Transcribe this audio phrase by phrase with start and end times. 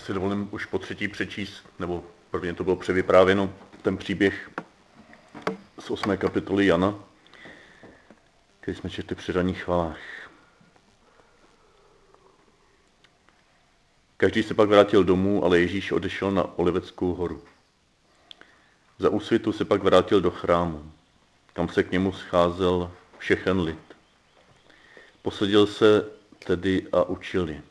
[0.00, 4.50] Já si dovolím už po třetí přečíst, nebo prvně to bylo převyprávěno, ten příběh
[5.78, 6.16] z 8.
[6.16, 6.94] kapitoly Jana,
[8.60, 9.98] který jsme četli při raných chvalách.
[14.16, 17.44] Každý se pak vrátil domů, ale Ježíš odešel na Oliveckou horu.
[18.98, 20.92] Za úsvitu se pak vrátil do chrámu,
[21.52, 23.96] kam se k němu scházel všechen lid.
[25.22, 27.62] Posadil se tedy a učili.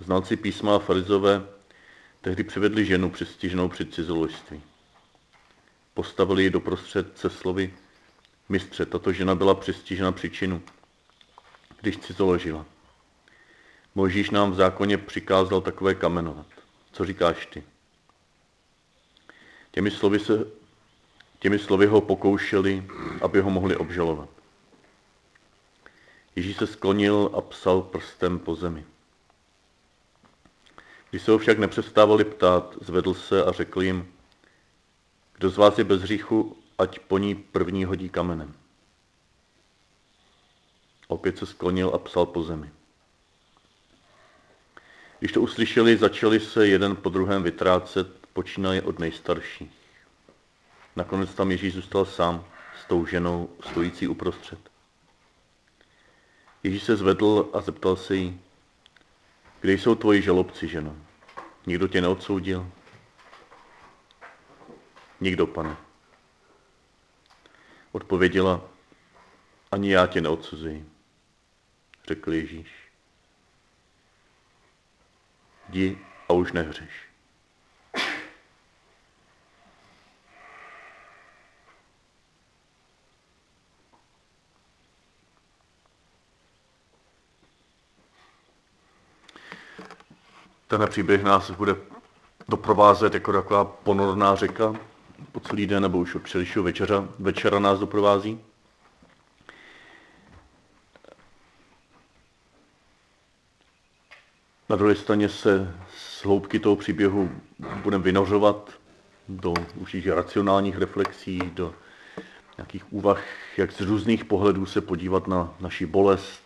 [0.00, 1.46] Znalci písma a farizové
[2.20, 4.62] tehdy přivedli ženu přistiženou při cizoložství.
[5.94, 7.74] Postavili ji doprostřed se slovy,
[8.48, 10.62] mistře, tato žena byla přistižena příčinu,
[11.80, 12.66] když cizoložila.
[13.94, 16.46] Možíš nám v zákoně přikázal takové kamenovat.
[16.92, 17.62] Co říkáš ty?
[19.70, 20.46] Těmi slovy, se,
[21.38, 22.84] těmi slovy ho pokoušeli,
[23.22, 24.28] aby ho mohli obžalovat.
[26.36, 28.84] Ježíš se sklonil a psal prstem po zemi.
[31.10, 34.14] Když se ho však nepřestávali ptát, zvedl se a řekl jim,
[35.34, 38.54] kdo z vás je bez hříchu, ať po ní první hodí kamenem.
[41.08, 42.70] Opět se sklonil a psal po zemi.
[45.18, 49.70] Když to uslyšeli, začali se jeden po druhém vytrácet, počínaje od nejstarších.
[50.96, 52.44] Nakonec tam Ježíš zůstal sám
[52.82, 54.58] s tou ženou stojící uprostřed.
[56.62, 58.40] Ježíš se zvedl a zeptal se jí,
[59.60, 60.96] kde jsou tvoji žalobci, ženo?
[61.66, 62.72] Nikdo tě neodsoudil?
[65.20, 65.76] Nikdo, pane.
[67.92, 68.68] Odpověděla,
[69.70, 70.88] ani já tě neodsuzuji,
[72.08, 72.70] řekl Ježíš.
[75.68, 75.98] Jdi
[76.28, 77.07] a už nehřeš.
[90.68, 91.76] Tenhle příběh nás bude
[92.48, 94.74] doprovázet jako taková ponorná řeka
[95.32, 98.40] po celý den, nebo už od včerejšího večera, večera nás doprovází.
[104.68, 107.30] Na druhé straně se z hloubky toho příběhu
[107.82, 108.70] budeme vynořovat
[109.28, 111.74] do určitých racionálních reflexí, do
[112.56, 113.22] nějakých úvah,
[113.56, 116.42] jak z různých pohledů se podívat na naši bolest,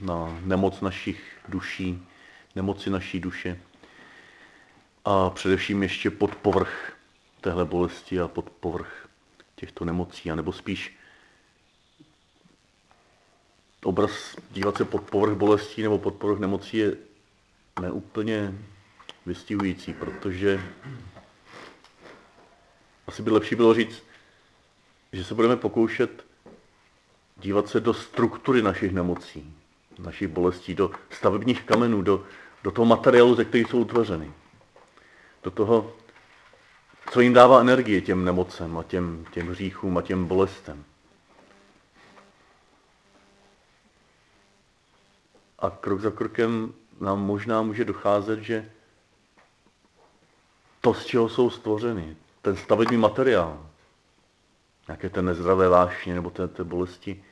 [0.00, 2.06] na nemoc našich duší,
[2.54, 3.60] nemoci naší duše
[5.04, 6.92] a především ještě pod povrch
[7.40, 9.08] téhle bolesti a pod povrch
[9.54, 10.96] těchto nemocí, anebo spíš
[13.84, 16.96] obraz dívat se pod povrch bolestí nebo pod povrch nemocí je
[17.80, 18.54] neúplně
[19.26, 20.60] vystihující, protože
[23.06, 24.02] asi by lepší bylo říct,
[25.12, 26.26] že se budeme pokoušet
[27.36, 29.54] dívat se do struktury našich nemocí,
[29.98, 32.24] našich bolestí, do stavebních kamenů, do,
[32.64, 34.32] do toho materiálu, ze kterých jsou utvořeny.
[35.42, 35.92] Do toho,
[37.10, 40.84] co jim dává energie těm nemocem a těm, těm hříchům a těm bolestem.
[45.58, 48.70] A krok za krokem nám možná může docházet, že
[50.80, 53.70] to, z čeho jsou stvořeny, ten stavební materiál,
[54.88, 57.24] nějaké té nezdravé vášně nebo té, té bolesti,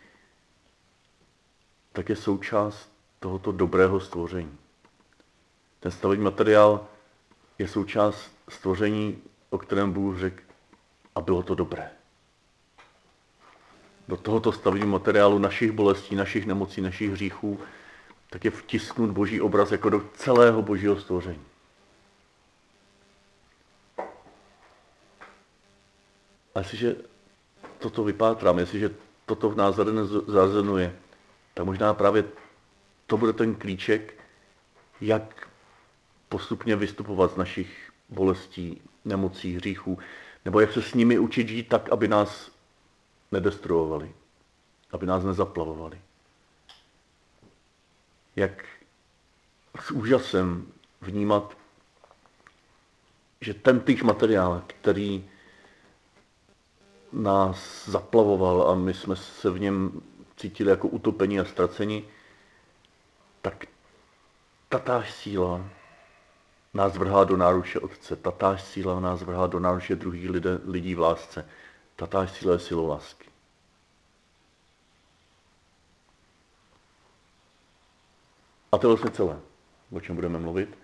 [1.93, 4.62] tak je součást tohoto dobrého stvoření.
[5.83, 6.87] Ten stavební materiál
[7.59, 10.43] je součást stvoření, o kterém Bůh řekl,
[11.15, 11.91] a bylo to dobré.
[14.09, 17.61] Do tohoto stavebního materiálu našich bolestí, našich nemocí, našich hříchů,
[18.31, 21.45] tak je vtisknut boží obraz jako do celého božího stvoření.
[26.55, 26.97] A jestliže
[27.79, 28.91] toto vypátrám, jestliže
[29.27, 29.77] toto v nás
[30.27, 30.97] zazrnuje,
[31.55, 32.25] tak možná právě
[33.07, 34.15] to bude ten klíček,
[35.01, 35.49] jak
[36.33, 39.99] postupně vystupovat z našich bolestí, nemocí, hříchů,
[40.45, 42.51] nebo jak se s nimi učit žít tak, aby nás
[43.33, 44.15] nedestruovali,
[44.93, 46.01] aby nás nezaplavovali.
[48.37, 48.65] Jak
[49.81, 51.57] s úžasem vnímat,
[53.41, 55.29] že ten týž materiál, který
[57.13, 60.03] nás zaplavoval a my jsme se v něm
[60.37, 62.05] cítili jako utopení a ztraceni,
[63.43, 63.67] tak
[64.69, 65.82] tatáž síla
[66.75, 68.17] nás vrhá do náruče Otce.
[68.17, 71.49] Tatáž síla nás vrhá do náruče druhých lidé, lidí v lásce.
[71.97, 73.29] Tatáž síla je silou lásky.
[78.73, 79.41] A to je vlastně celé,
[79.91, 80.79] o čem budeme mluvit.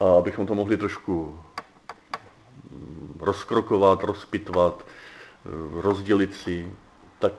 [0.00, 1.40] A abychom to mohli trošku
[3.18, 4.86] rozkrokovat, rozpitvat,
[5.72, 6.72] rozdělit si,
[7.18, 7.32] tak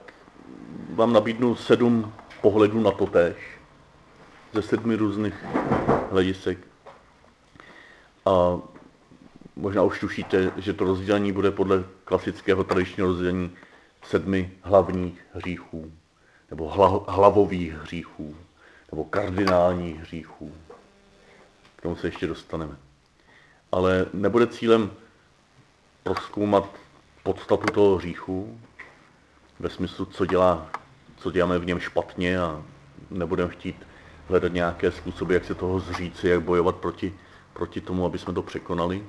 [0.94, 3.36] vám nabídnu sedm pohledů na to též,
[4.52, 5.44] ze sedmi různých
[6.10, 6.67] hledisek.
[8.26, 8.58] A
[9.56, 13.50] možná už tušíte, že to rozdělení bude podle klasického tradičního rozdělení
[14.02, 15.92] sedmi hlavních hříchů,
[16.50, 18.36] nebo hla, hlavových hříchů,
[18.92, 20.52] nebo kardinálních hříchů.
[21.76, 22.76] K tomu se ještě dostaneme.
[23.72, 24.90] Ale nebude cílem
[26.02, 26.68] proskoumat
[27.22, 28.60] podstatu toho hříchu,
[29.60, 30.70] ve smyslu, co, dělá,
[31.16, 32.62] co děláme v něm špatně a
[33.10, 33.86] nebudeme chtít
[34.28, 37.14] hledat nějaké způsoby, jak se toho zříci, jak bojovat proti,
[37.58, 39.06] proti tomu, aby jsme to překonali.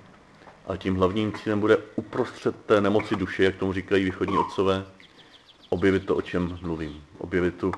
[0.67, 4.85] A tím hlavním cílem bude uprostřed té nemoci duše, jak tomu říkají východní otcové,
[5.69, 7.05] objevit to, o čem mluvím.
[7.17, 7.71] Objevit tu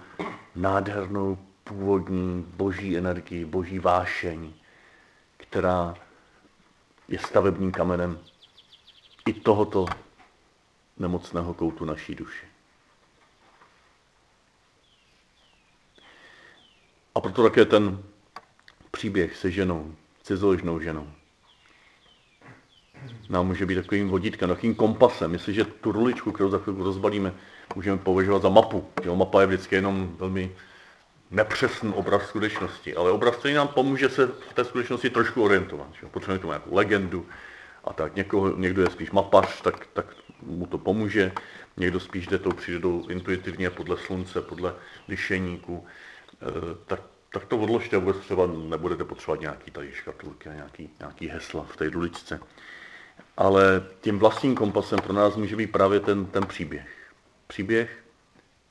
[0.56, 4.54] nádhernou, původní boží energii, boží vášeň,
[5.38, 5.96] která
[7.08, 8.20] je stavebním kamenem
[9.28, 9.86] i tohoto
[10.98, 12.46] nemocného koutu naší duše.
[17.16, 18.04] A proto také ten
[18.92, 19.96] příběh se ženou,
[20.32, 21.08] cizoložnou ženou,
[23.30, 25.34] nám může být takovým vodítkem, takovým kompasem.
[25.34, 27.34] Jestliže tu ruličku, kterou za chvilku rozbalíme,
[27.76, 28.88] můžeme považovat za mapu.
[29.04, 30.52] Jo, mapa je vždycky jenom velmi
[31.32, 35.88] nepřesný obraz skutečnosti, ale obraz, který nám pomůže se v té skutečnosti trošku orientovat.
[36.12, 37.26] Potřebujeme tomu nějakou legendu
[37.84, 38.16] a tak.
[38.16, 40.06] Někoho, někdo je spíš mapař, tak, tak
[40.42, 41.32] mu to pomůže.
[41.78, 44.74] Někdo spíš jde tou přírodou intuitivně podle slunce, podle
[45.08, 45.86] lišeníku.
[46.42, 46.46] E,
[46.86, 47.02] tak,
[47.34, 51.78] tak to odložte vůbec třeba nebudete potřebovat nějaký tady škatulky a nějaký, nějaký hesla v
[51.78, 52.40] té ruličce.
[53.38, 57.14] Ale tím vlastním kompasem pro nás může být právě ten, ten příběh.
[57.48, 58.04] Příběh,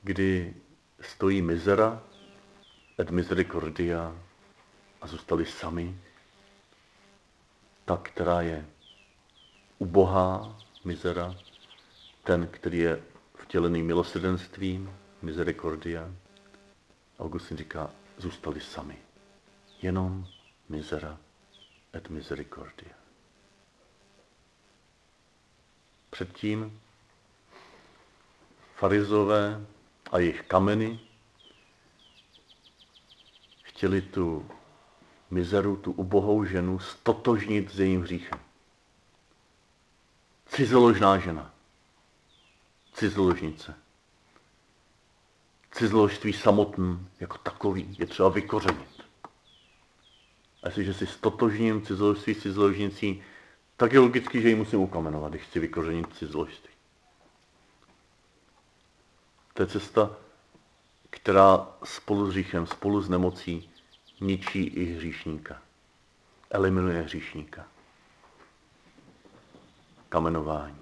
[0.03, 0.53] kdy
[1.01, 2.03] stojí mizera
[2.99, 4.15] et misericordia
[5.01, 5.97] a zůstali sami.
[7.85, 8.65] Ta, která je
[9.79, 11.35] ubohá mizera,
[12.23, 13.01] ten, který je
[13.35, 16.11] vtělený milosrdenstvím, misericordia.
[17.19, 17.91] Augustin říká,
[18.21, 18.97] zůstali sami.
[19.81, 20.27] Jenom
[20.69, 21.17] mizera
[21.93, 22.95] et misericordia.
[26.09, 26.81] Předtím
[28.75, 29.65] farizové
[30.11, 30.99] a jejich kameny
[33.61, 34.49] chtěli tu
[35.29, 38.39] mizeru, tu ubohou ženu stotožnit s jejím hříchem.
[40.45, 41.53] Cizoložná žena.
[42.93, 43.75] Cizoložnice.
[45.71, 49.03] Cizoložství samotný jako takový je třeba vykořenit.
[50.63, 53.23] A jestliže si stotožním cizoložství s cizoložnicí,
[53.77, 56.73] tak je logicky, že ji musím ukamenovat, když chci vykořenit cizoložství.
[59.53, 60.17] To je cesta,
[61.09, 63.69] která spolu s hříchem, spolu s nemocí
[64.21, 65.61] ničí i hříšníka.
[66.49, 67.67] Eliminuje hříšníka.
[70.09, 70.80] Kamenování.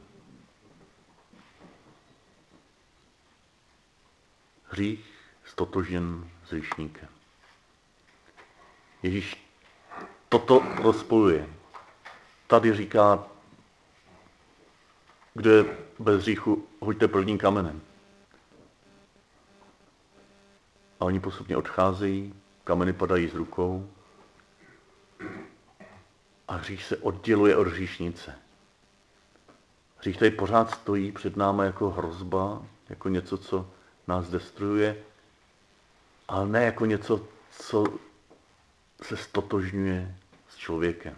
[4.70, 5.14] Hřích
[5.46, 7.10] stotožen s hříšníkem.
[9.04, 9.50] Ježíš
[10.30, 11.50] toto rozpoluje
[12.48, 13.24] tady říká,
[15.34, 17.82] kdo je bez hříchu, hoďte prvním kamenem.
[21.00, 22.34] A oni postupně odcházejí,
[22.64, 23.90] kameny padají z rukou
[26.48, 28.36] a hřích se odděluje od hříšnice.
[29.98, 33.70] Hřích tady pořád stojí před námi jako hrozba, jako něco, co
[34.10, 34.98] nás destruuje,
[36.28, 37.28] ale ne jako něco,
[37.60, 37.84] co
[39.02, 40.16] se stotožňuje
[40.50, 41.16] s člověkem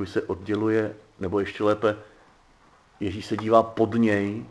[0.00, 1.96] už se odděluje, nebo ještě lépe,
[3.00, 4.46] Ježíš se dívá pod něj,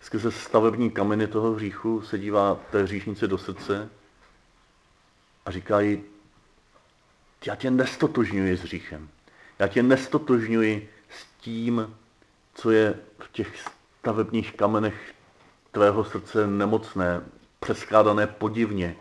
[0.00, 3.90] skrze stavební kameny toho hříchu se dívá té hříšnice do srdce
[5.46, 6.02] a říká jí,
[7.46, 9.08] já tě nestotožňuji s hříchem.
[9.58, 11.96] Já tě nestotožňuji s tím,
[12.54, 13.64] co je v těch
[14.00, 15.14] stavebních kamenech
[15.70, 17.20] tvého srdce nemocné,
[17.60, 18.96] přeskládané podivně,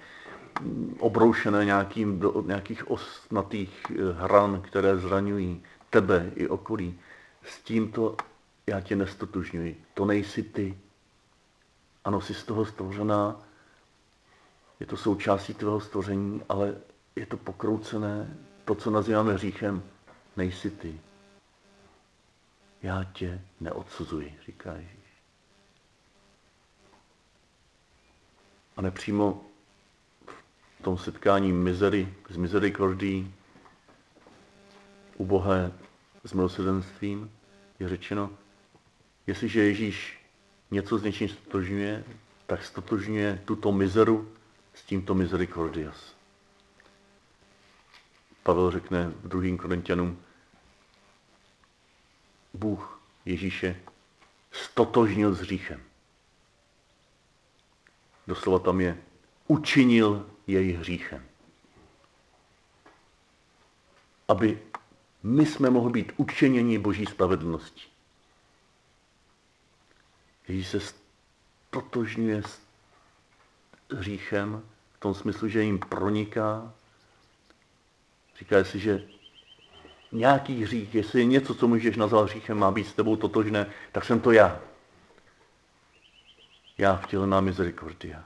[0.99, 6.99] obroušené nějakým, do nějakých osnatých eh, hran, které zraňují tebe i okolí.
[7.43, 8.15] S tímto
[8.67, 9.83] já tě nestotužňuji.
[9.93, 10.77] To nejsi ty.
[12.05, 13.41] Ano, jsi z toho stvořená,
[14.79, 16.75] je to součástí tvého stvoření, ale
[17.15, 19.83] je to pokroucené, to, co nazýváme hříchem,
[20.37, 20.99] nejsi ty.
[22.83, 25.11] Já tě neodsuzuji, říká Ježíš.
[28.77, 29.45] A nepřímo
[30.79, 33.33] v tom setkání mizery s misericordií,
[35.17, 35.71] ubohé
[36.23, 37.31] s milosrdenstvím,
[37.79, 38.29] je řečeno,
[39.27, 40.25] jestliže Ježíš
[40.71, 42.03] něco s něčím stotožňuje,
[42.47, 44.31] tak stotožňuje tuto mizeru
[44.73, 46.15] s tímto misericordias.
[48.43, 50.19] Pavel řekne v druhým Korintianům,
[52.53, 53.81] Bůh Ježíše
[54.51, 55.83] stotožnil s hříchem.
[58.27, 58.97] Doslova tam je
[59.47, 61.31] učinil jej hříchem.
[64.31, 64.59] aby
[65.23, 67.83] my jsme mohli být učeněni Boží spravedlností.
[70.47, 72.59] Ježíš se stotožňuje s
[73.91, 76.73] hříchem v tom smyslu, že jim proniká.
[78.39, 79.07] Říká si, že
[80.11, 84.05] nějaký hřích, jestli je něco, co můžeš nazvat hříchem, má být s tebou totožné, tak
[84.05, 84.59] jsem to já.
[86.77, 88.25] Já vtělená misericordia.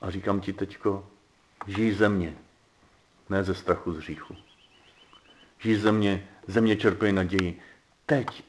[0.00, 1.06] A říkám ti teďko,
[1.66, 2.36] žij ze mě,
[3.30, 4.36] ne ze strachu z hříchu.
[5.58, 7.60] Žij ze mě, ze mě čerpej naději.
[8.06, 8.44] Teď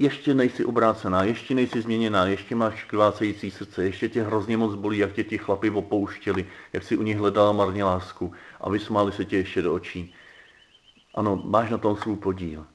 [0.00, 4.98] ještě nejsi obrácená, ještě nejsi změněná, ještě máš krvácející srdce, ještě tě hrozně moc bolí,
[4.98, 9.24] jak tě ti chlapi opouštěli, jak si u nich hledala marně lásku a vysmáli se
[9.24, 10.14] tě ještě do očí.
[11.14, 12.66] Ano, máš na tom svůj podíl,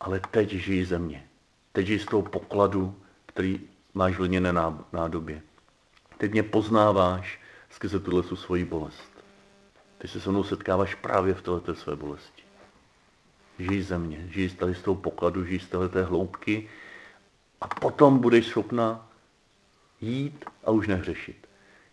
[0.00, 1.26] ale teď žij ze mě.
[1.72, 2.94] Teď žij z toho pokladu,
[3.26, 3.60] který
[3.94, 4.52] máš v liněné
[4.92, 5.42] nádobě.
[6.18, 7.40] Teď mě poznáváš
[7.70, 9.12] skrze tuhle svoji bolest.
[9.98, 12.35] Ty se se mnou setkáváš právě v této své bolesti.
[13.58, 16.68] Žij ze mě, žij tady z toho pokladu, žij z této hloubky
[17.60, 19.08] a potom budeš schopna
[20.00, 21.48] jít a už nehřešit.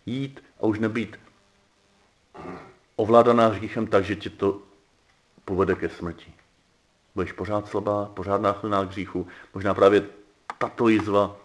[0.05, 1.19] Jít a už nebýt
[2.95, 4.61] ovládaná hříchem tak, že tě to
[5.45, 6.33] povede ke smrti.
[7.15, 9.27] Budeš pořád slabá, pořád náchylná k hříchu.
[9.53, 10.05] Možná právě
[10.57, 11.35] tato jizva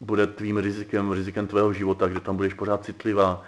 [0.00, 3.42] bude tvým rizikem, rizikem tvého života, kde tam budeš pořád citlivá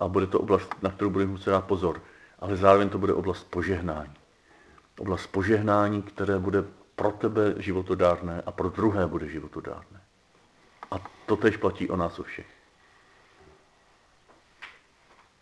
[0.00, 2.02] a bude to oblast, na kterou budeš muset dát pozor.
[2.38, 4.17] Ale zároveň to bude oblast požehnání.
[4.98, 6.64] Oblast požehnání, které bude
[6.96, 10.00] pro tebe životodárné a pro druhé bude životodárné.
[10.90, 12.46] A to tež platí o nás o všech.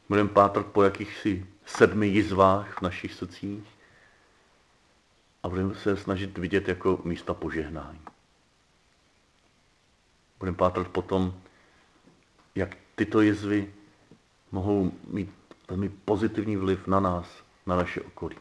[0.08, 3.64] Budeme pátrat po jakýchsi sedmi jizvách v našich srdcích
[5.42, 8.00] a budeme se snažit vidět jako místa požehnání.
[10.38, 11.40] Budeme pátrat potom,
[12.54, 13.74] jak tyto jizvy
[14.52, 15.30] mohou mít
[15.68, 18.36] velmi pozitivní vliv na nás, na naše okolí.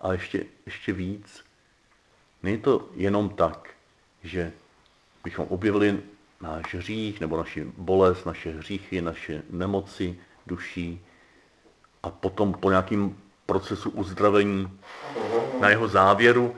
[0.00, 1.44] A ještě, ještě víc,
[2.42, 3.70] není to jenom tak,
[4.22, 4.52] že
[5.24, 6.02] bychom objevili
[6.40, 11.06] náš hřích nebo naši bolest, naše hříchy, naše nemoci duší
[12.02, 14.78] a potom po nějakým procesu uzdravení
[15.60, 16.56] na jeho závěru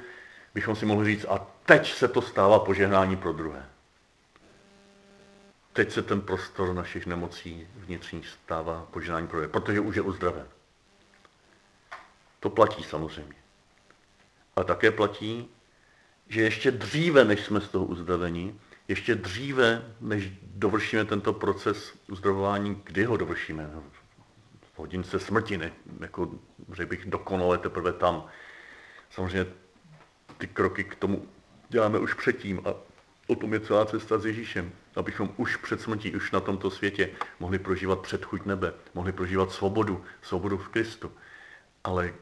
[0.55, 3.67] bychom si mohli říct, a teď se to stává požehnání pro druhé.
[5.73, 10.47] Teď se ten prostor našich nemocí vnitřních stává požehnání pro druhé, protože už je uzdraven.
[12.43, 13.35] To platí samozřejmě.
[14.57, 15.49] A také platí,
[16.29, 18.55] že ještě dříve, než jsme z toho uzdraveni,
[18.89, 23.71] ještě dříve, než dovršíme tento proces uzdravování, kdy ho dovršíme,
[24.75, 26.31] v hodince smrti, ne, jako
[26.73, 28.27] řekl bych dokonale teprve tam.
[29.11, 29.47] Samozřejmě
[30.39, 31.29] ty kroky k tomu
[31.69, 32.75] děláme už předtím a
[33.27, 37.11] o tom je celá cesta s Ježíšem, abychom už před smrtí, už na tomto světě
[37.41, 41.13] mohli prožívat předchuť nebe, mohli prožívat svobodu, svobodu v Kristu.
[41.85, 42.15] Ale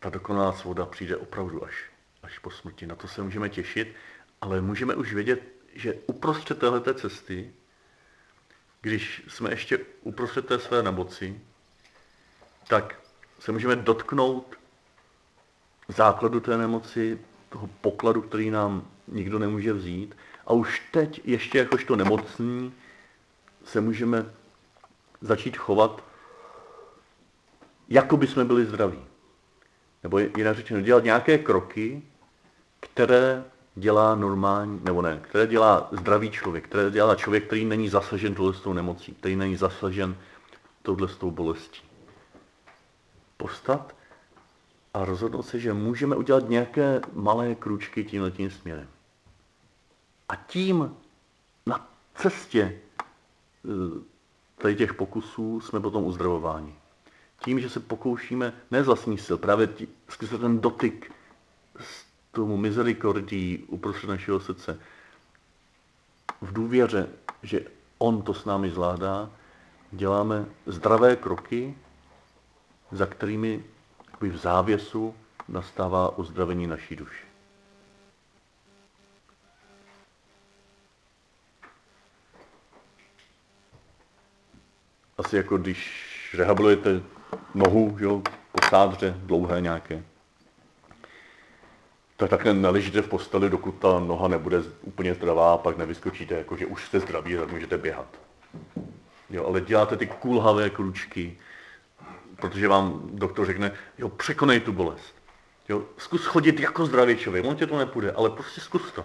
[0.00, 1.90] ta dokonalá svoboda přijde opravdu až,
[2.22, 2.86] až po smrti.
[2.86, 3.94] Na to se můžeme těšit,
[4.40, 5.42] ale můžeme už vědět,
[5.74, 7.52] že uprostřed téhleté cesty,
[8.80, 11.40] když jsme ještě uprostřed té své nemoci,
[12.68, 13.00] tak
[13.38, 14.56] se můžeme dotknout
[15.88, 20.16] základu té nemoci, toho pokladu, který nám nikdo nemůže vzít.
[20.46, 22.74] A už teď, ještě jakožto nemocní,
[23.64, 24.34] se můžeme
[25.20, 26.04] začít chovat,
[27.88, 29.04] jako by jsme byli zdraví.
[30.02, 32.02] Nebo jinak řečeno, dělat nějaké kroky,
[32.80, 38.34] které dělá normální, nebo ne, které dělá zdravý člověk, které dělá člověk, který není zasažen
[38.34, 40.16] touhle nemocí, který není zasažen
[40.82, 41.82] touhle bolestí.
[43.36, 43.94] Postat
[44.94, 48.88] a rozhodnout se, že můžeme udělat nějaké malé kručky tímhle tím směrem.
[50.28, 50.96] A tím
[51.66, 52.80] na cestě e,
[54.58, 56.77] tady těch pokusů jsme potom uzdravováni.
[57.44, 59.68] Tím, že se pokoušíme ne z vlastních sil, právě
[60.08, 61.12] skrze ten dotyk
[61.80, 64.80] s tomu misericordii uprostřed našeho srdce,
[66.40, 67.08] v důvěře,
[67.42, 67.60] že
[67.98, 69.30] On to s námi zvládá,
[69.92, 71.78] děláme zdravé kroky,
[72.92, 73.64] za kterými
[74.20, 75.14] v závěsu
[75.48, 77.24] nastává uzdravení naší duše.
[85.18, 87.17] Asi jako když rehabilitujete
[87.54, 90.02] nohu, jo, po sádře dlouhé nějaké,
[92.16, 96.66] tak takhle neležíte v posteli, dokud ta noha nebude úplně zdravá, pak nevyskočíte, jako že
[96.66, 98.06] už jste zdraví, tak můžete běhat.
[99.30, 101.38] Jo, ale děláte ty kulhavé kručky,
[102.36, 105.14] protože vám doktor řekne, jo, překonej tu bolest.
[105.68, 109.04] Jo, zkus chodit jako zdravý člověk, on tě to nepůjde, ale prostě zkus to.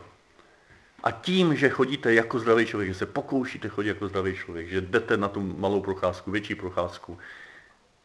[1.03, 4.81] A tím, že chodíte jako zdravý člověk, že se pokoušíte chodit jako zdravý člověk, že
[4.81, 7.17] jdete na tu malou procházku, větší procházku,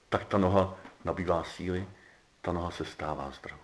[0.09, 0.75] tak ta noha
[1.05, 1.89] nabývá síly,
[2.43, 3.63] ta noha se stává zdravou.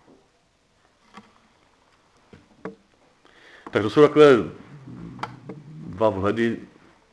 [3.71, 4.35] Tak to jsou takové
[5.87, 6.59] dva vhledy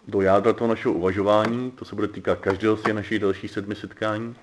[0.09, 1.71] do jádra toho našeho uvažování.
[1.71, 4.37] To se bude týkat každého z těch našich dalších sedmi setkání.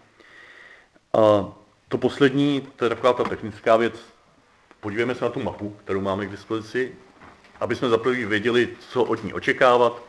[1.13, 1.53] A
[1.87, 3.93] to poslední, to je taková ta technická věc.
[4.79, 6.95] Podívejme se na tu mapu, kterou máme k dispozici,
[7.59, 10.01] aby jsme zaprvé věděli, co od ní očekávat,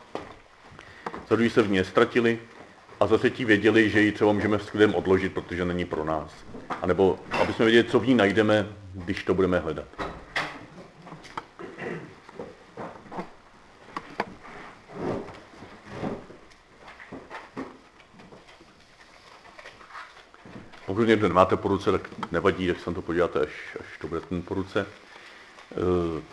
[1.29, 2.39] za se v ní nestratili
[3.01, 6.31] a za třetí věděli, že ji třeba můžeme s klidem odložit, protože není pro nás.
[6.81, 9.85] A nebo aby jsme věděli, co v ní najdeme, když to budeme hledat.
[20.85, 24.21] Pokud někdo nemáte po ruce, tak nevadí, tak se to podíváte, až, až to bude
[24.21, 24.81] ten po ruce.
[24.81, 24.85] E,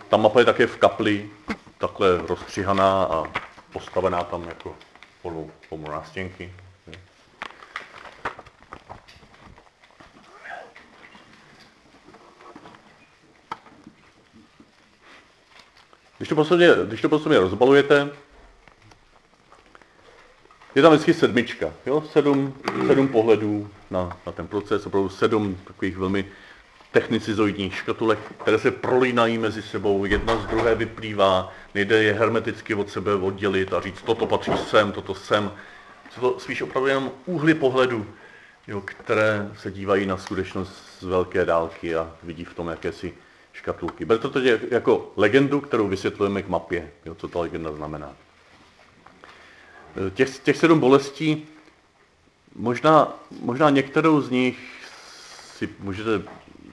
[0.08, 1.30] ta mapa je také v kapli,
[1.78, 3.24] takhle rozstřihaná a
[3.72, 4.76] postavená tam jako
[5.28, 6.52] spolu, spolu nástěnky.
[16.16, 18.10] Když to postupně, když to postupně rozbalujete,
[20.74, 22.02] je tam vždycky sedmička, jo?
[22.12, 22.54] Sedm,
[22.86, 26.24] sedm pohledů na, na ten proces, opravdu sedm takových velmi
[26.92, 32.90] technicizoidních škatulek, které se prolínají mezi sebou, jedna z druhé vyplývá, nejde je hermeticky od
[32.90, 35.52] sebe oddělit a říct, toto patří sem, toto sem.
[36.10, 38.06] Jsou to spíš opravdu jenom úhly pohledu,
[38.66, 43.14] jo, které se dívají na skutečnost z velké dálky a vidí v tom jakési
[43.52, 44.04] škatulky.
[44.04, 44.40] Berte to
[44.70, 48.14] jako legendu, kterou vysvětlujeme k mapě, jo, co ta legenda znamená.
[50.14, 51.46] Těch, těch sedm bolestí,
[52.54, 54.58] možná, možná některou z nich
[55.56, 56.22] si můžete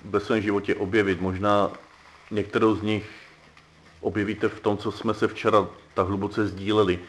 [0.09, 1.21] ve svém životě objevit.
[1.21, 1.71] Možná
[2.31, 3.09] některou z nich
[4.01, 6.99] objevíte v tom, co jsme se včera tak hluboce sdíleli.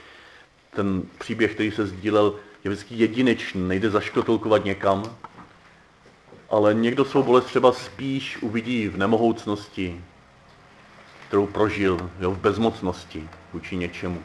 [0.74, 2.34] Ten příběh, který se sdílel,
[2.64, 5.16] je vždycky jedinečný, nejde zaškotulkovat někam,
[6.50, 10.00] ale někdo svou bolest třeba spíš uvidí v nemohoucnosti,
[11.28, 14.22] kterou prožil, jo, v bezmocnosti vůči něčemu,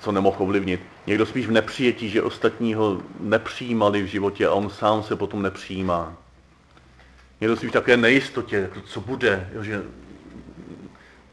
[0.00, 0.80] co nemohl ovlivnit.
[1.06, 5.42] Někdo spíš v nepřijetí, že ostatní ho nepřijímali v životě a on sám se potom
[5.42, 6.16] nepřijímá.
[7.40, 9.82] Někdo si v také nejistotě, jako co bude, jo, že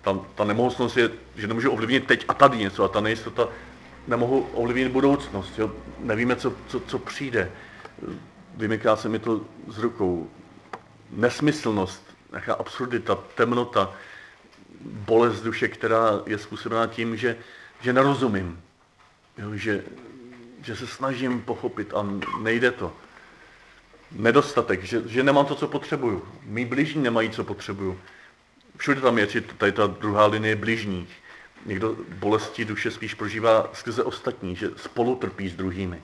[0.01, 3.47] ta, ta nemohoucnost je, že nemůžu ovlivnit teď a tady něco a ta nejistota
[4.07, 7.51] nemohu ovlivnit budoucnost, jo, nevíme, co, co, co přijde.
[8.57, 10.29] Vymyká se mi to z rukou.
[11.11, 13.93] Nesmyslnost, nějaká absurdita, temnota,
[14.81, 17.37] bolest duše, která je způsobená tím, že,
[17.81, 18.61] že nerozumím,
[19.37, 19.83] jo, že,
[20.61, 22.05] že se snažím pochopit a
[22.41, 22.93] nejde to
[24.13, 26.28] nedostatek, že, že nemám to, co potřebuju.
[26.43, 27.99] Mí bližní nemají, co potřebuju.
[28.78, 31.10] Všude tam je tady ta druhá linie bližních.
[31.65, 36.02] Někdo bolesti duše spíš prožívá skrze ostatní, že spolu trpí s druhými.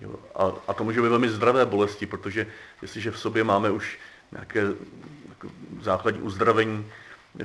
[0.00, 0.14] Jo?
[0.34, 2.46] A, a to může být velmi zdravé bolesti, protože
[2.82, 3.98] jestliže v sobě máme už
[4.32, 4.60] nějaké
[5.28, 5.50] jako
[5.80, 6.86] základní uzdravení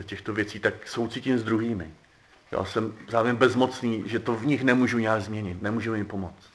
[0.05, 1.93] těchto věcí, tak soucítím s druhými.
[2.51, 6.49] Já jsem zároveň bezmocný, že to v nich nemůžu nějak změnit, nemůžu jim pomoct.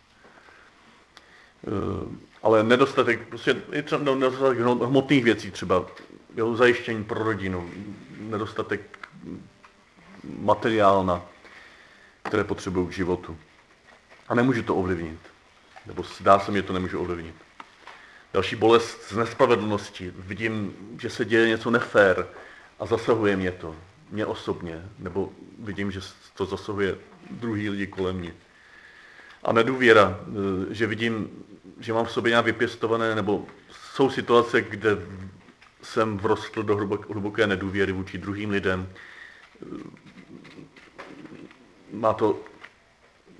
[1.67, 5.87] Eh, ale nedostatek, prostě i třeba nedostatek hmotných věcí třeba,
[6.37, 7.71] jeho zajištění pro rodinu,
[8.19, 9.09] nedostatek
[10.39, 11.23] materiálna,
[12.23, 13.39] které potřebují k životu.
[14.29, 15.19] A nemůžu to ovlivnit.
[15.87, 17.35] Nebo zdá se mi, že to nemůžu ovlivnit.
[18.33, 20.13] Další bolest z nespravedlnosti.
[20.17, 22.27] Vidím, že se děje něco nefér
[22.79, 23.77] a zasahuje mě to,
[24.11, 24.83] mě osobně.
[24.99, 26.01] Nebo vidím, že
[26.35, 26.99] to zasahuje
[27.31, 28.35] druhý lidi kolem mě.
[29.45, 30.21] A nedůvěra,
[30.71, 31.45] že vidím
[31.79, 34.99] že mám v sobě nějak vypěstované, nebo jsou situace, kde
[35.83, 36.77] jsem vrostl do
[37.09, 38.89] hluboké nedůvěry vůči druhým lidem.
[41.93, 42.41] Má to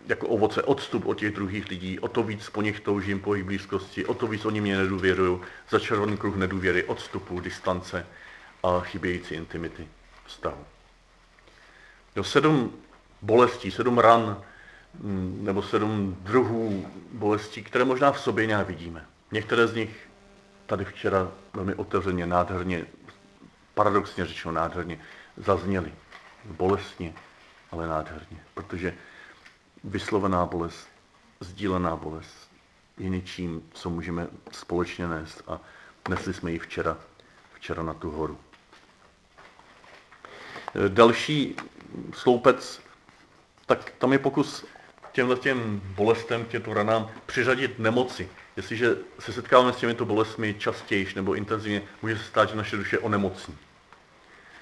[0.07, 3.47] jako ovoce odstup od těch druhých lidí, o to víc po nich toužím, po jejich
[3.47, 5.41] blízkosti, o to víc oni mě nedůvěrují.
[5.71, 8.07] Začarovaný kruh nedůvěry, odstupu, distance
[8.63, 9.89] a chybějící intimity
[10.27, 10.65] vztahu.
[12.17, 12.73] Jo, sedm
[13.23, 14.43] bolestí, sedm ran,
[15.41, 19.07] nebo sedm druhů bolestí, které možná v sobě nějak vidíme.
[19.33, 20.09] Některé z nich
[20.67, 22.87] tady včera velmi otevřeně, nádherně,
[23.75, 25.01] paradoxně řečeno nádherně,
[25.37, 25.93] zazněly.
[26.45, 27.15] Bolestně,
[27.71, 28.39] ale nádherně.
[28.55, 28.95] Protože
[29.85, 30.89] vyslovená bolest,
[31.41, 32.51] sdílená bolest
[32.99, 35.61] je něčím, co můžeme společně nést a
[36.09, 36.97] nesli jsme ji včera,
[37.55, 38.39] včera na tu horu.
[40.89, 41.57] Další
[42.13, 42.81] sloupec,
[43.67, 44.65] tak tam je pokus
[45.15, 48.29] těmhle těm bolestem, těmto ranám přiřadit nemoci.
[48.57, 52.99] Jestliže se setkáváme s těmito bolestmi častěji nebo intenzivně, může se stát, že naše duše
[52.99, 53.57] onemocní.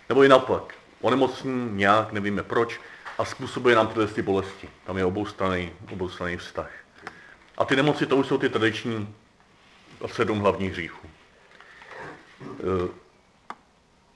[0.09, 2.81] Nebo i naopak, onemocní nějak, nevíme proč,
[3.19, 4.69] a způsobuje nám tyhle ty bolesti.
[4.85, 6.71] Tam je oboustranný, oboustranný vztah.
[7.59, 9.15] A ty nemoci, to už jsou ty tradiční
[10.07, 11.09] sedm hlavních hříchů.
[12.43, 12.89] Eh,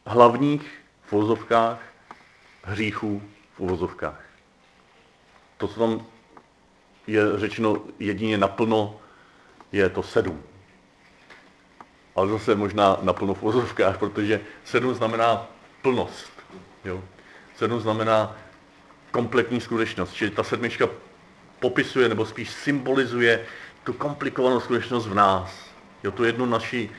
[0.06, 1.80] hlavních v uvozovkách
[2.64, 3.22] hříchů
[3.54, 4.20] v uvozovkách.
[5.56, 6.06] To, co tam
[7.06, 9.00] je řečeno jedině naplno,
[9.72, 10.42] je to sedm.
[12.16, 15.46] Ale zase možná naplno v uvozovkách, protože sedm znamená
[15.82, 16.32] plnost.
[16.84, 17.02] Jo?
[17.56, 18.36] Sedm znamená
[19.10, 20.12] kompletní skutečnost.
[20.12, 20.88] Čili ta sedmička
[21.60, 23.46] popisuje nebo spíš symbolizuje
[23.84, 25.50] tu komplikovanou skutečnost v nás.
[26.04, 26.90] Jo, tu jednu naši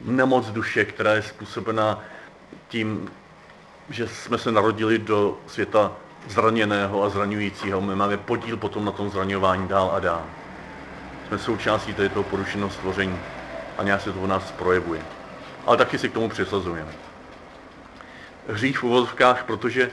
[0.00, 2.04] nemoc duše, která je způsobena
[2.68, 3.10] tím,
[3.90, 5.92] že jsme se narodili do světa
[6.28, 7.80] zraněného a zraňujícího.
[7.80, 10.26] My máme podíl potom na tom zraňování dál a dál.
[11.28, 13.18] Jsme součástí tady toho porušeného stvoření
[13.78, 15.02] a nějak se to v nás projevuje.
[15.66, 16.92] Ale taky si k tomu přisazujeme.
[18.48, 19.90] Hřích v uvozovkách, protože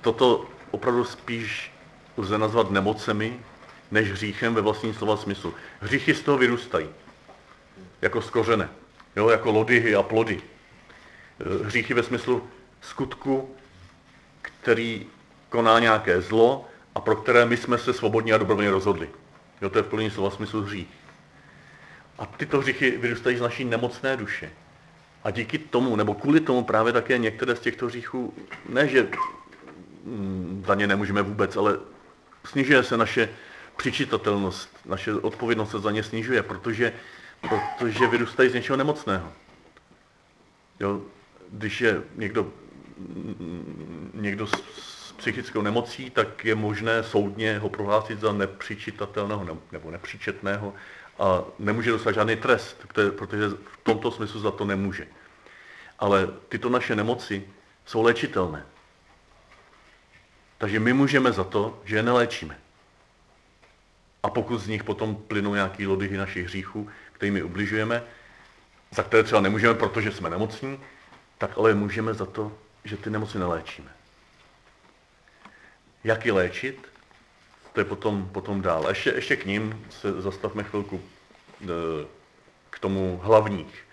[0.00, 1.72] toto opravdu spíš
[2.16, 3.40] lze nazvat nemocemi,
[3.90, 5.54] než hříchem ve vlastním slova smyslu.
[5.80, 6.88] Hříchy z toho vyrůstají,
[8.02, 8.68] jako skořene,
[9.16, 10.42] jo, jako lodyhy a plody.
[11.64, 12.48] Hříchy ve smyslu
[12.80, 13.54] skutku,
[14.60, 15.06] který
[15.48, 19.08] koná nějaké zlo a pro které my jsme se svobodně a dobrovolně rozhodli.
[19.62, 20.88] Jo, to je v plný slova smyslu hřích.
[22.18, 24.50] A tyto hříchy vyrůstají z naší nemocné duše.
[25.24, 28.34] A díky tomu, nebo kvůli tomu právě také některé z těchto hříchů,
[28.68, 29.08] ne že
[30.04, 31.78] mm, za ně nemůžeme vůbec, ale
[32.44, 33.28] snižuje se naše
[33.76, 36.92] přičitatelnost, naše odpovědnost se za ně snižuje, protože,
[37.40, 39.32] protože vyrůstají z něčeho nemocného.
[40.80, 41.02] Jo,
[41.52, 42.52] když je někdo,
[44.14, 50.74] někdo s, s psychickou nemocí, tak je možné soudně ho prohlásit za nepřičitatelného nebo nepříčetného
[51.18, 55.06] a nemůže dostat žádný trest, protože v tomto smyslu za to nemůže.
[55.98, 57.44] Ale tyto naše nemoci
[57.86, 58.66] jsou léčitelné.
[60.58, 62.58] Takže my můžeme za to, že je neléčíme.
[64.22, 68.02] A pokud z nich potom plynou nějaké lodyhy našich hříchů, kterými ubližujeme,
[68.90, 70.80] za které třeba nemůžeme, protože jsme nemocní,
[71.38, 72.52] tak ale můžeme za to,
[72.88, 73.90] že ty nemoci neléčíme.
[76.04, 76.88] Jak je léčit?
[77.72, 78.88] To je potom, potom dál.
[78.88, 81.02] Ještě, ještě k ním se zastavme chvilku
[81.62, 81.66] e,
[82.70, 83.84] k tomu hlavních.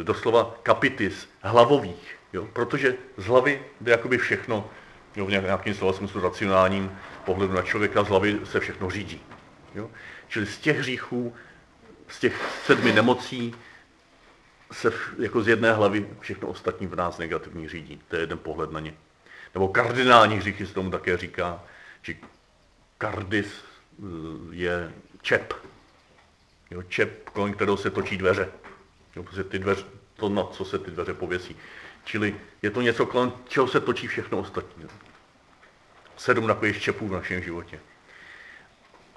[0.00, 2.18] E, doslova kapitis, hlavových.
[2.32, 2.48] Jo?
[2.52, 4.70] Protože z hlavy jde jakoby všechno,
[5.16, 9.20] jo, v nějakým slova smyslu racionálním pohledu na člověka, z hlavy se všechno řídí.
[9.74, 9.90] Jo?
[10.28, 11.34] Čili z těch hříchů,
[12.08, 13.54] z těch sedmi nemocí
[14.72, 18.00] se jako z jedné hlavy všechno ostatní v nás negativní řídí.
[18.08, 18.94] To je jeden pohled na ně.
[19.54, 21.62] Nebo kardinální hříchy se tomu také říká,
[22.02, 22.16] či
[22.98, 24.02] kardis eh,
[24.50, 25.54] je čep.
[26.70, 28.48] Jo, čep, kolem kterého se točí dveře.
[29.16, 29.84] Jo, protože ty dveře,
[30.16, 31.56] to, na co se ty dveře pověsí.
[32.04, 34.84] Čili je to něco, kolem čeho se točí všechno ostatní.
[36.16, 37.80] Sedm takových čepů v našem životě.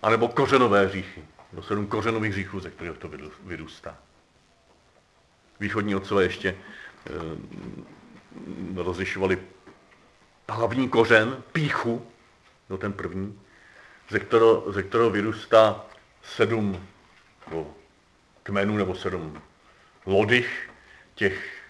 [0.04, 1.24] A nebo kořenové hříchy.
[1.54, 3.10] Do sedm kořenových hříchů, ze kterých to
[3.44, 3.98] vyrůstá.
[5.60, 6.56] Východní otcové ještě e,
[8.84, 9.40] rozlišovali
[10.50, 12.08] hlavní kořen, píchu,
[12.70, 13.40] no ten první,
[14.10, 15.86] ze kterého, ze kterého vyrůstá
[16.24, 16.88] sedm
[18.44, 19.42] kmenů nebo sedm
[20.06, 20.70] lodych
[21.16, 21.64] těch,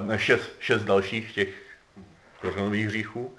[0.00, 1.48] ne, šest, šest dalších těch
[2.40, 3.36] kořenových hříchů.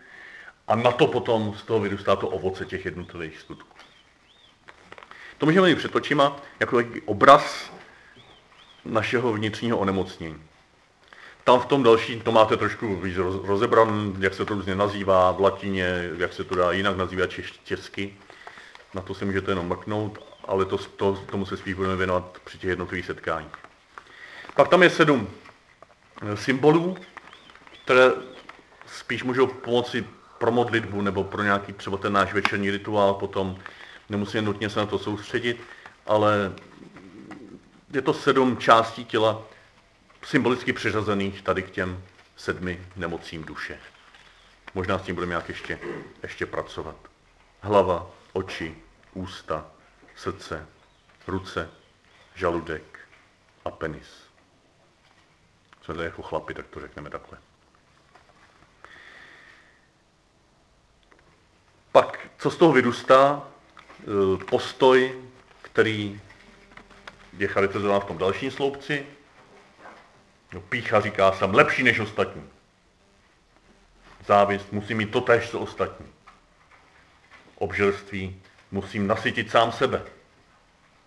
[0.68, 3.78] A na to potom z toho vyrůstá to ovoce těch jednotlivých skutků.
[5.38, 7.72] To můžeme mít před očima jako obraz
[8.86, 10.42] našeho vnitřního onemocnění.
[11.44, 15.42] Tam v tom další to máte trošku víc rozebran, jak se to různě nazývá v
[15.42, 17.30] latině, jak se to dá jinak nazývat
[17.64, 18.14] česky.
[18.94, 22.58] Na to si můžete jenom mrknout, ale to, to, tomu se spíš budeme věnovat při
[22.58, 23.52] těch jednotlivých setkáních.
[24.56, 25.28] Pak tam je sedm
[26.22, 26.98] eh, symbolů,
[27.84, 28.12] které
[28.88, 30.06] spíš můžou pomoci
[30.38, 33.58] pro modlitbu nebo pro nějaký třeba ten náš večerní rituál potom
[34.10, 35.62] nemusíme nutně se na to soustředit,
[36.06, 36.54] ale
[37.96, 39.42] je to sedm částí těla
[40.24, 42.04] symbolicky přiřazených tady k těm
[42.36, 43.80] sedmi nemocím duše.
[44.74, 45.80] Možná s tím budeme nějak ještě,
[46.24, 46.96] ještě pracovat.
[47.62, 48.78] Hlava, oči,
[49.14, 49.66] ústa,
[50.16, 50.68] srdce,
[51.28, 51.70] ruce,
[52.36, 53.00] žaludek
[53.66, 54.08] a penis.
[55.82, 57.38] Jsme tady jako chlapi, tak to řekneme takhle.
[61.92, 63.48] Pak, co z toho vyrůstá?
[64.00, 65.22] Eh, postoj,
[65.62, 66.22] který
[67.38, 69.06] je charakterizován v tom dalším sloupci.
[70.54, 72.50] No, pícha říká, jsem lepší než ostatní.
[74.26, 76.08] Závist, musím mít totéž, co ostatní.
[77.56, 80.06] Obželství, musím nasytit sám sebe.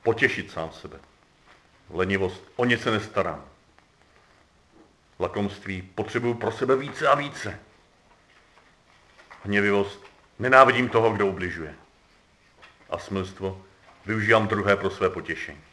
[0.03, 0.99] Potěšit sám sebe.
[1.91, 3.45] Lenivost, o ně se nestarám.
[5.21, 7.59] Lakomství, potřebuju pro sebe více a více.
[9.45, 10.05] Hněvivost,
[10.38, 11.75] nenávidím toho, kdo ubližuje
[12.91, 13.64] a smilstvo.
[14.07, 15.68] využívám druhé pro své potěšení.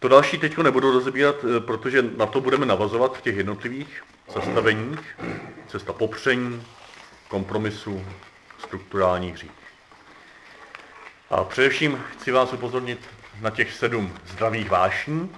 [0.00, 4.02] To další teď nebudu rozebírat, eh, protože na to budeme navazovat v těch jednotlivých
[4.34, 5.16] zastaveních.
[5.66, 6.66] Cesta popření,
[7.28, 8.04] kompromisu,
[8.58, 9.50] strukturálních hřích.
[11.30, 12.98] A především chci vás upozornit
[13.40, 15.36] na těch sedm zdravých vášní.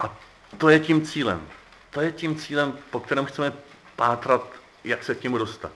[0.00, 0.18] A
[0.58, 1.48] to je tím cílem.
[1.90, 3.52] To je tím cílem, po kterém chceme
[3.96, 4.52] pátrat,
[4.84, 5.72] jak se k němu dostat.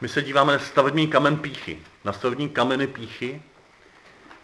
[0.00, 3.42] My se díváme na stavební kamen píchy, na stavební kameny píchy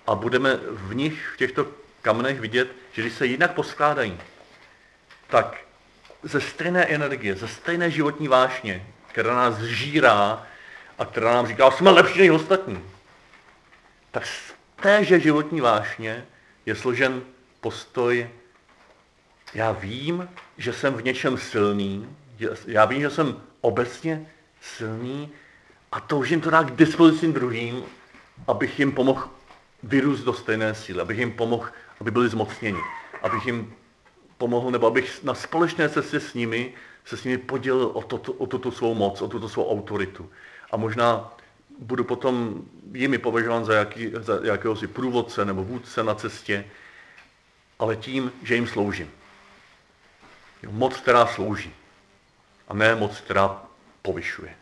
[0.07, 1.67] a budeme v nich, v těchto
[2.03, 4.19] kamenech vidět, že když se jinak poskládají,
[5.29, 5.57] tak
[6.23, 10.47] ze stejné energie, ze stejné životní vášně, která nás žírá
[10.99, 12.85] a která nám říká, jsme lepší než ostatní,
[14.11, 16.25] tak z téže životní vášně
[16.67, 17.23] je složen
[17.61, 18.31] postoj,
[19.55, 22.17] já vím, že jsem v něčem silný,
[22.67, 25.31] já vím, že jsem obecně silný
[25.93, 27.85] a toužím to dát k dispozici druhým,
[28.47, 29.31] abych jim pomohl
[29.83, 31.69] vyrůst do stejné síly, abych jim pomohl,
[32.03, 32.81] aby byli zmocněni,
[33.23, 33.75] abych jim
[34.39, 38.47] pomohl, nebo abych na společné cestě s nimi se s nimi podělil o, to, o
[38.47, 40.31] tuto svou moc, o tuto svou autoritu.
[40.71, 41.35] A možná
[41.79, 42.63] budu potom
[42.93, 46.65] jimi považován za, jaký, za jakéhosi průvodce nebo vůdce na cestě,
[47.79, 49.11] ale tím, že jim sloužím.
[50.63, 51.75] Jo, moc, která slouží.
[52.69, 53.63] A ne moc, která
[54.03, 54.55] povyšuje.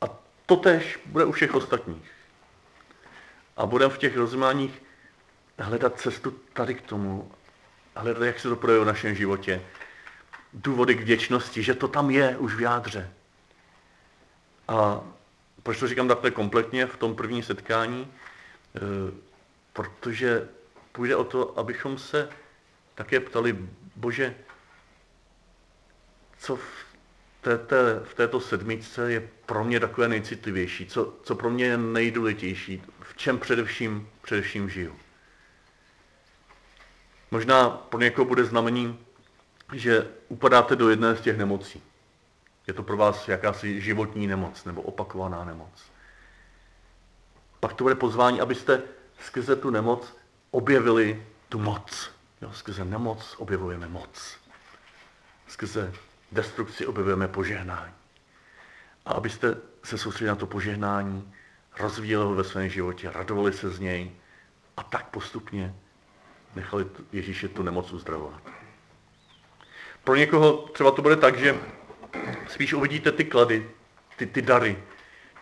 [0.00, 0.04] A
[0.46, 2.10] to tež bude u všech ostatních.
[3.56, 4.82] A budeme v těch rozmáních
[5.60, 7.32] hledat cestu tady k tomu,
[7.96, 9.62] hledat, jak se to projeví v našem životě.
[10.52, 13.12] Důvody k vděčnosti, že to tam je už v jádře.
[14.68, 15.00] A
[15.62, 18.12] proč to říkám takhle kompletně v tom prvním setkání?
[18.76, 18.80] E,
[19.72, 20.48] protože
[20.92, 22.28] půjde o to, abychom se
[22.94, 23.56] také ptali,
[23.96, 24.34] Bože,
[26.38, 26.62] co v,
[27.40, 32.82] této, v této sedmičce je pro mě takové nejcitlivější, co, co pro mě je nejdůležitější,
[33.02, 34.96] v čem především, především žiju.
[37.30, 38.98] Možná pro někoho bude znamení,
[39.72, 41.82] že upadáte do jedné z těch nemocí.
[42.66, 45.82] Je to pro vás jakási životní nemoc nebo opakovaná nemoc.
[47.60, 48.82] Pak to bude pozvání, abyste
[49.20, 50.16] skrze tu nemoc
[50.50, 52.10] objevili tu moc.
[52.42, 54.36] Jo, skrze nemoc objevujeme moc.
[55.48, 55.92] Skrze
[56.32, 57.92] destrukci objevujeme požehnání.
[59.06, 61.32] A abyste se soustředili na to požehnání,
[61.78, 64.10] rozvíjeli ho ve svém životě, radovali se z něj
[64.76, 65.74] a tak postupně
[66.54, 68.40] nechali Ježíše tu nemoc uzdravovat.
[70.04, 71.56] Pro někoho třeba to bude tak, že
[72.48, 73.70] spíš uvidíte ty klady,
[74.16, 74.78] ty, ty dary,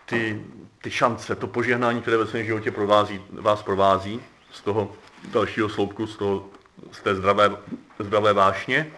[0.05, 0.45] ty,
[0.81, 4.91] ty šance, to požehnání, které ve svém životě provází, vás provází z toho
[5.31, 6.49] dalšího sloupku, z, toho,
[6.91, 7.51] z té zdravé,
[7.99, 8.91] zdravé vášně.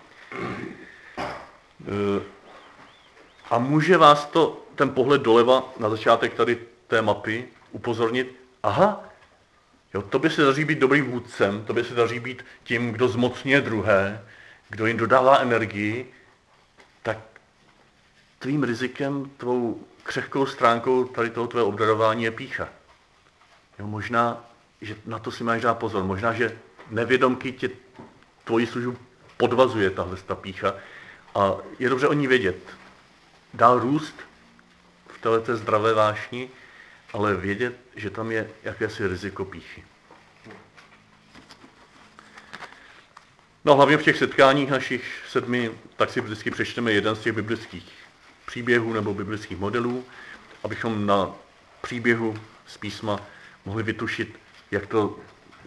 [1.18, 2.22] E,
[3.50, 9.04] a může vás to, ten pohled doleva na začátek tady té mapy upozornit, aha,
[9.94, 13.08] jo, to by se daří být dobrým vůdcem, to by se daří být tím, kdo
[13.08, 14.26] zmocňuje druhé,
[14.70, 16.14] kdo jim dodává energii,
[17.04, 17.18] tak
[18.40, 22.70] tvým rizikem, tvou křehkou stránkou tady toho tvého obdarování je pícha.
[23.80, 24.46] Jo, možná,
[24.82, 26.04] že na to si máš dát pozor.
[26.04, 26.58] Možná, že
[26.90, 27.70] nevědomky tě
[28.44, 28.98] tvoji službu
[29.38, 30.74] podvazuje tahle ta pícha
[31.36, 32.58] a je dobře o ní vědět.
[33.54, 34.16] Dál růst
[35.08, 36.50] v této zdravé vášni,
[37.14, 39.84] ale vědět, že tam je jakési riziko píchy.
[43.66, 47.94] No hlavně v těch setkáních našich sedmi, tak si vždycky přečteme jeden z těch biblických
[48.46, 50.06] příběhů nebo biblických modelů,
[50.64, 51.32] abychom na
[51.82, 53.20] příběhu z písma
[53.66, 54.40] mohli vytušit,
[54.72, 55.20] jak to,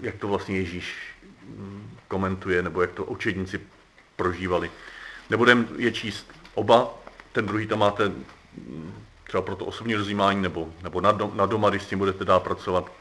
[0.02, 0.96] jak to vlastně Ježíš
[1.44, 3.60] mm, komentuje, nebo jak to učedníci
[4.16, 4.70] prožívali.
[5.30, 6.94] Nebudeme je číst oba,
[7.32, 9.03] ten druhý tam máte mm,
[9.34, 12.24] třeba pro to osobní rozjímání, nebo, nebo na, dom, na doma, když s tím budete
[12.24, 12.92] dál pracovat.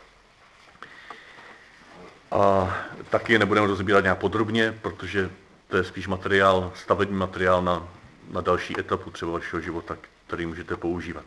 [2.31, 2.75] A
[3.09, 5.29] taky nebudeme rozbírat nějak podrobně, protože
[5.67, 7.87] to je spíš materiál, stavební materiál na,
[8.31, 11.25] na další etapu třeba vašeho života, který můžete používat.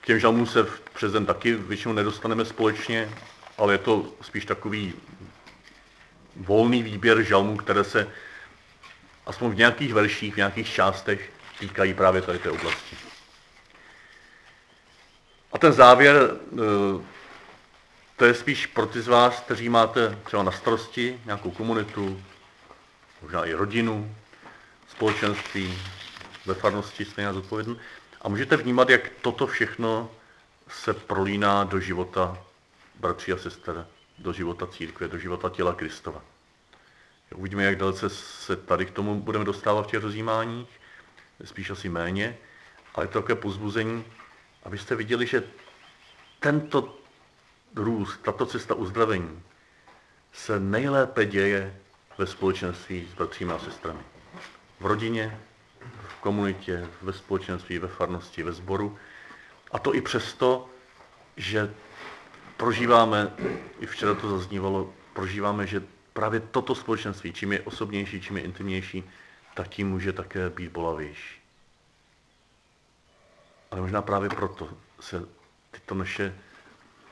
[0.00, 3.10] K těm žalmům se přes den taky většinou nedostaneme společně,
[3.58, 4.94] ale je to spíš takový
[6.36, 8.08] volný výběr žalmů, které se
[9.26, 12.96] aspoň v nějakých verších, v nějakých částech týkají právě tady té oblasti.
[15.52, 16.16] A ten závěr,
[16.52, 17.04] eh,
[18.16, 22.22] to je spíš pro ty z vás, kteří máte třeba na starosti nějakou komunitu,
[23.22, 24.16] možná i rodinu,
[24.88, 25.78] společenství,
[26.46, 27.80] ve farnosti stejně zodpovědný.
[28.22, 30.10] A můžete vnímat, jak toto všechno
[30.68, 32.38] se prolíná do života
[33.00, 33.86] bratří a sester,
[34.18, 36.22] do života církve, do života těla Kristova.
[37.34, 40.79] Uvidíme, jak dalece se tady k tomu budeme dostávat v těch rozjímáních,
[41.44, 42.38] spíš asi méně,
[42.94, 44.04] ale je to také pozbuzení,
[44.62, 45.42] abyste viděli, že
[46.40, 46.98] tento
[47.74, 49.42] růst, tato cesta uzdravení
[50.32, 51.76] se nejlépe děje
[52.18, 54.00] ve společenství s bratřími a sestrami.
[54.80, 55.40] V rodině,
[56.08, 58.98] v komunitě, ve společenství, ve farnosti, ve sboru.
[59.72, 60.68] A to i přesto,
[61.36, 61.74] že
[62.56, 63.32] prožíváme,
[63.80, 69.10] i včera to zaznívalo, prožíváme, že právě toto společenství, čím je osobnější, čím je intimnější,
[69.54, 71.40] tak tím může také být bolavější.
[73.70, 74.68] Ale možná právě proto
[75.00, 75.22] se
[75.70, 76.34] tyto naše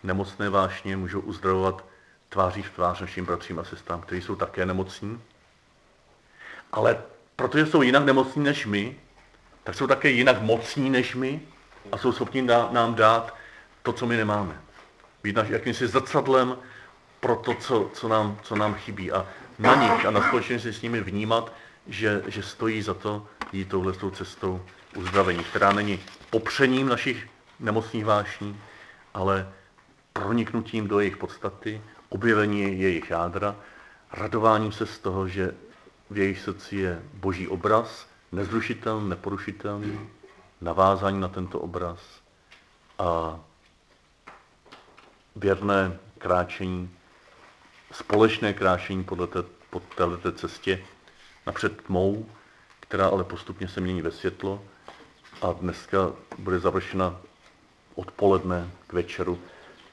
[0.03, 1.85] nemocné vášně můžou uzdravovat
[2.29, 5.23] tváří v tvář našim bratřím a sestrám, kteří jsou také nemocní.
[6.73, 7.03] Ale
[7.37, 8.97] protože jsou jinak nemocní než my,
[9.65, 11.41] tak jsou také jinak mocní než my
[11.93, 13.35] a jsou schopni nám dát
[13.83, 14.61] to, co my nemáme.
[15.23, 16.59] Být naš, jakýmsi zrcadlem
[17.21, 19.13] pro to, co, co, nám, co nám chybí.
[19.13, 19.27] A
[19.59, 21.53] na nich a na společnosti s nimi vnímat,
[21.89, 24.63] že, že stojí za to jít touhle cestou
[24.97, 27.29] uzdravení, která není popřením našich
[27.61, 28.61] nemocných vášní,
[29.15, 29.53] ale
[30.13, 33.57] proniknutím do jejich podstaty, objevení jejich jádra,
[34.13, 35.55] radováním se z toho, že
[36.11, 40.01] v jejich srdci je boží obraz, nezrušitelný, neporušitelný,
[40.61, 42.01] navázání na tento obraz
[42.99, 43.41] a
[45.37, 46.91] věrné kráčení,
[47.93, 50.85] společné kráčení podle té, po této cestě
[51.49, 52.27] napřed tmou,
[52.81, 54.65] která ale postupně se mění ve světlo
[55.43, 57.21] a dneska bude završena
[57.95, 59.39] odpoledne k večeru,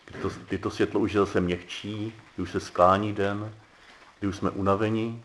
[0.06, 3.54] kdy to, kdy to světlo už je zase měkčí, kdy už se sklání den,
[4.20, 5.24] kdy už jsme unavení,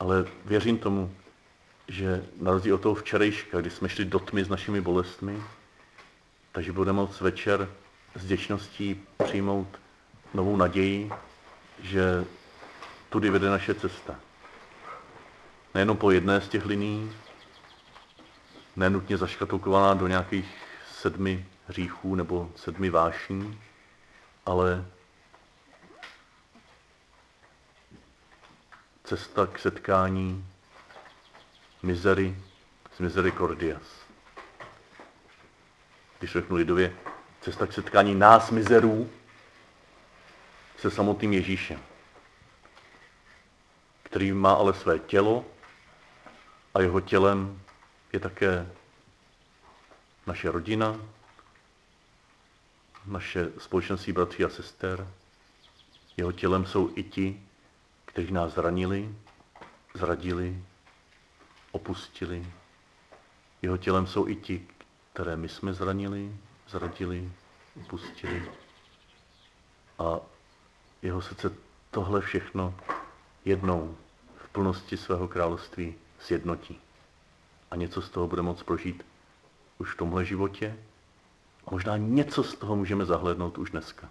[0.00, 1.14] ale věřím tomu,
[1.88, 5.42] že na rozdíl od toho včerejška, kdy jsme šli do tmy s našimi bolestmi,
[6.52, 7.68] takže budeme moct večer
[8.14, 9.68] s děčností přijmout
[10.34, 11.10] novou naději,
[11.82, 12.24] že
[13.08, 14.25] tudy vede naše cesta.
[15.76, 17.16] Nejenom po jedné z těch liní,
[18.76, 20.54] nenutně zaškatulkovaná do nějakých
[20.92, 23.60] sedmi hříchů nebo sedmi vášní,
[24.46, 24.86] ale
[29.04, 30.46] cesta k setkání
[31.82, 32.36] mizery
[32.96, 33.82] s misericordias.
[36.18, 36.96] Když řeknu lidově,
[37.40, 39.10] cesta k setkání nás mizerů
[40.78, 41.80] se samotným Ježíšem,
[44.02, 45.44] který má ale své tělo
[46.76, 47.60] a jeho tělem
[48.12, 48.72] je také
[50.26, 51.00] naše rodina,
[53.06, 55.08] naše společenství bratří a sester.
[56.16, 57.42] Jeho tělem jsou i ti,
[58.04, 59.14] kteří nás zranili,
[59.94, 60.64] zradili,
[61.72, 62.46] opustili.
[63.62, 64.66] Jeho tělem jsou i ti,
[65.12, 66.36] které my jsme zranili,
[66.68, 67.32] zradili,
[67.76, 68.50] opustili.
[69.98, 70.20] A
[71.02, 71.52] jeho srdce
[71.90, 72.74] tohle všechno
[73.44, 73.96] jednou
[74.44, 75.94] v plnosti svého království
[76.26, 76.80] sjednotí.
[77.70, 79.06] A něco z toho bude moct prožít
[79.78, 80.76] už v tomhle životě.
[81.66, 84.08] A možná něco z toho můžeme zahlednout už dneska.